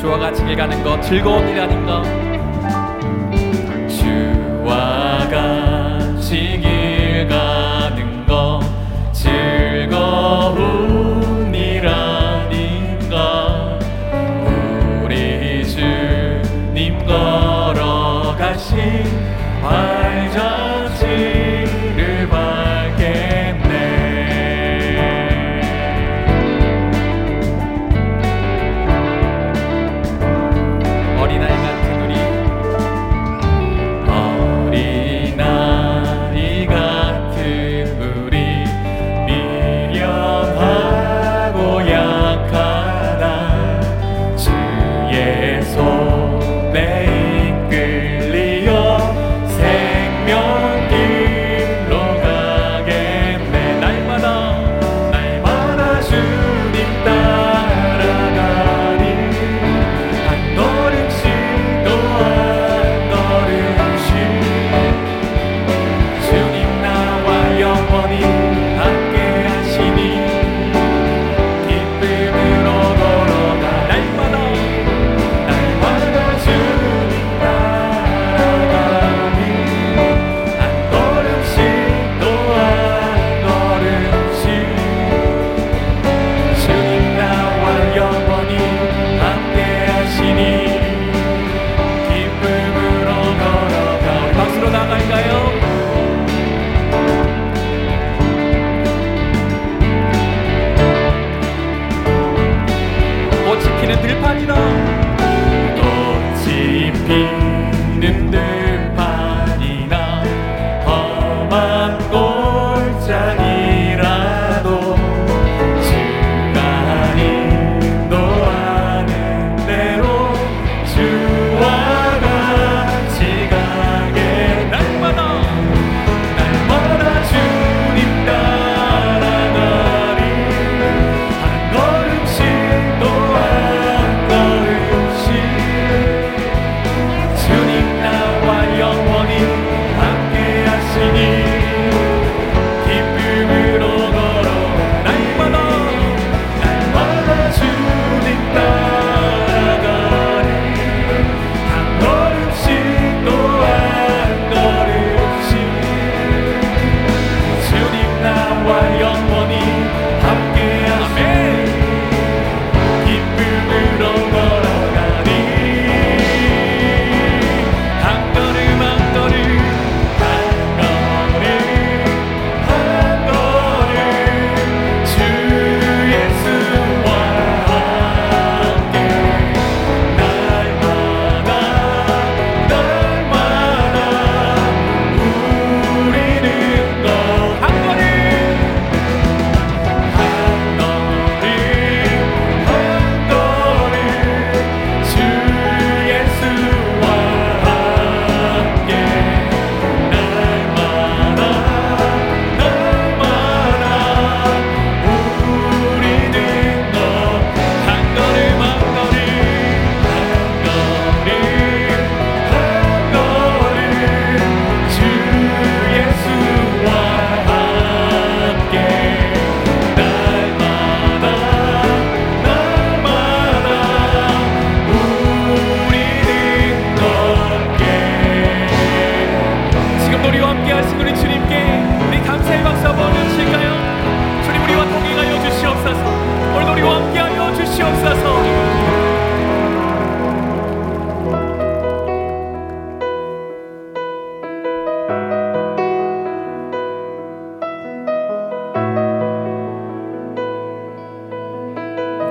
주와 0.00 0.16
같이 0.16 0.42
길 0.46 0.56
가는 0.56 0.82
것 0.82 0.98
즐거운 1.02 1.46
일 1.46 1.60
아닌가? 1.60 2.29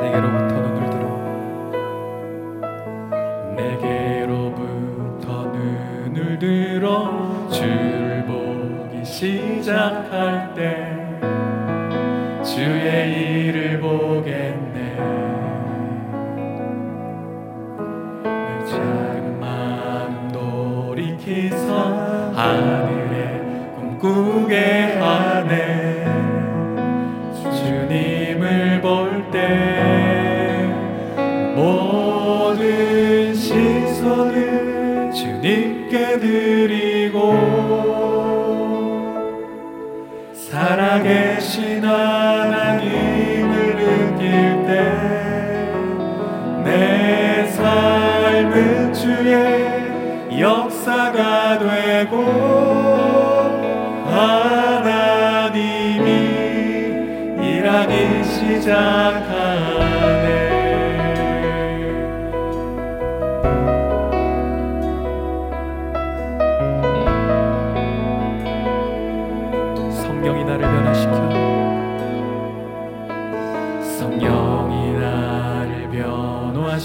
내게로부터 0.09 0.55
눈을 0.61 0.89
들어. 0.89 1.05
내게로부터 3.55 5.27
눈을 5.53 6.39
들어. 6.39 7.47
주를 7.51 8.25
보기 8.25 9.05
시작할 9.05 10.53
때 10.55 10.97
주의 12.43 13.47
일을 13.47 13.79
보겠네. 13.79 14.79
내 18.23 18.65
작은 18.65 19.39
마음 19.39 20.27
돌이키사 20.31 21.67
하늘에 22.35 23.71
꿈꾸게 23.75 24.97
하네. 24.99 25.98
드리고 36.19 37.33
살아계신 40.33 41.83
하나님을 41.83 43.75
느낄 43.75 44.65
때 44.67 45.19
내 46.69 47.47
삶은 47.47 48.93
주의 48.93 50.39
역사가 50.39 51.57
되고 51.59 52.23
하나님이 54.05 56.09
일하기 57.41 58.23
시작한 58.23 59.68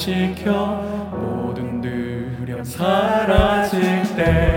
지켜 0.04 0.82
모든 1.12 1.80
두려움 1.80 2.62
사라질 2.62 3.80
때. 4.14 4.53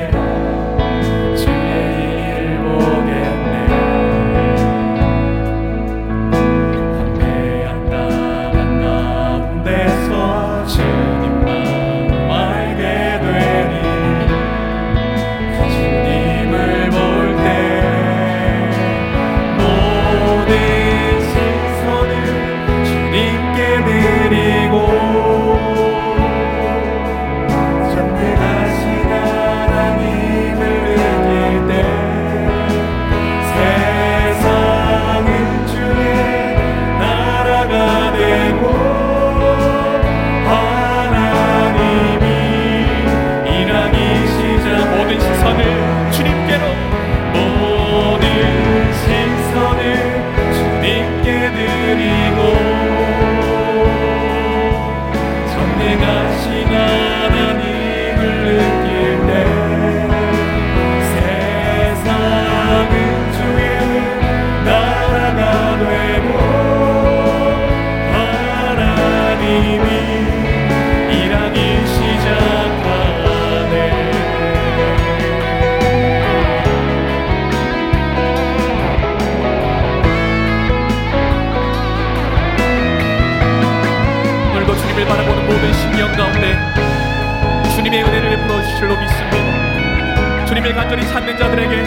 주님의 90.48 90.74
간절히 90.74 91.06
찾는 91.06 91.38
자들에게 91.38 91.84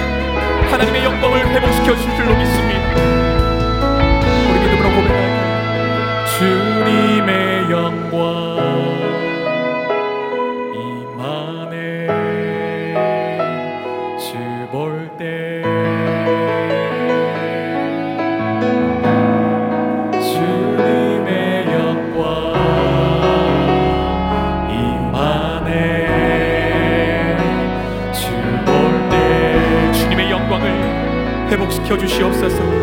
하나님의 0.70 1.02
영광을 1.04 1.46
회복시켜 1.48 1.96
주실 1.96 2.14
줄로 2.14 2.36
믿습니다. 2.36 2.94
우리 4.50 4.60
믿음으로 4.60 4.88
고백할까요? 4.96 6.26
주님의 6.38 7.70
영광 7.70 8.49
지켜주시옵소서. 31.90 32.79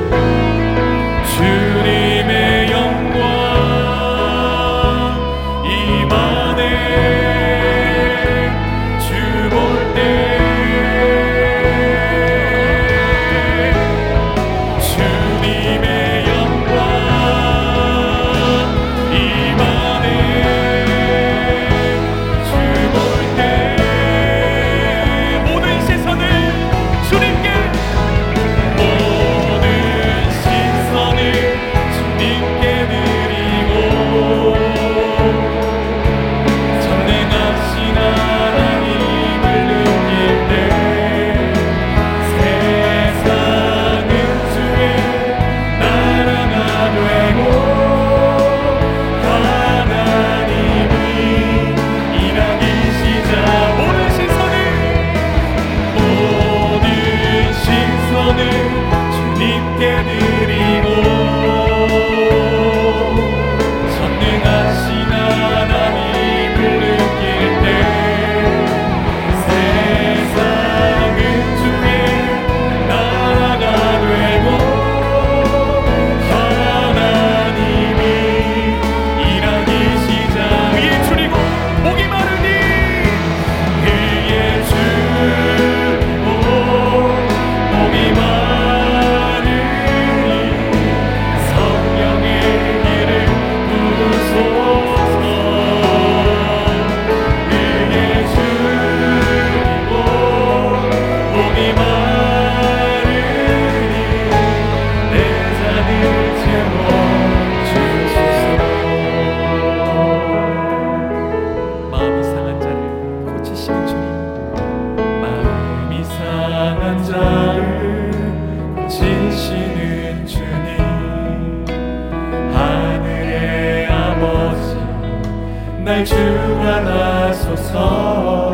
주가 126.06 126.80
나소서. 126.82 128.54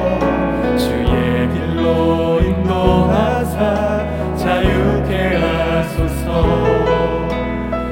주의 0.78 1.50
길로 1.50 2.40
인도하사 2.40 4.06
자유케 4.36 5.36
하소서. 5.36 6.26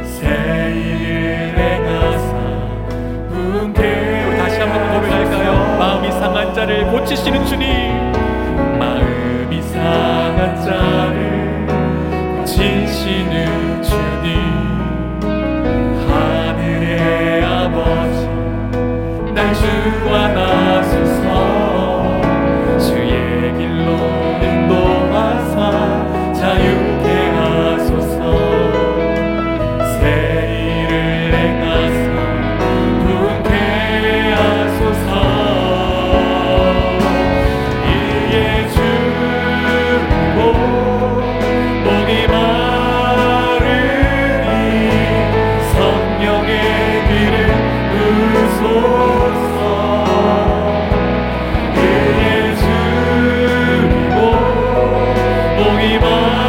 새 0.04 0.28
일에 0.74 1.80
가사 1.80 2.28
분께 3.30 4.38
다시 4.38 4.60
한번 4.60 4.94
고백할까요? 4.94 5.78
마음이 5.78 6.12
상한 6.12 6.54
자를 6.54 6.90
고치시는 6.92 7.46
주님. 7.46 7.91
목이 55.64 56.00
마 56.00 56.41